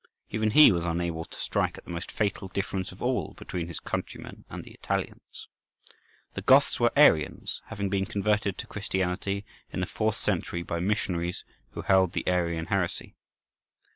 Even 0.31 0.49
he 0.49 0.71
was 0.71 0.83
unable 0.83 1.25
to 1.25 1.37
strike 1.39 1.77
at 1.77 1.83
the 1.85 1.91
most 1.91 2.11
fatal 2.11 2.47
difference 2.47 2.91
of 2.91 3.03
all 3.03 3.35
between 3.37 3.67
his 3.67 3.79
countrymen 3.79 4.45
and 4.49 4.63
the 4.63 4.71
Italians. 4.71 5.47
The 6.33 6.41
Goths 6.41 6.79
were 6.79 6.91
Arians, 6.95 7.61
having 7.67 7.87
been 7.87 8.07
converted 8.07 8.57
to 8.57 8.65
Christianity 8.65 9.45
in 9.71 9.79
the 9.79 9.85
fourth 9.85 10.17
century 10.19 10.63
by 10.63 10.79
missionaries 10.79 11.45
who 11.73 11.83
held 11.83 12.13
the 12.13 12.27
Arian 12.27 12.65
heresy. 12.65 13.13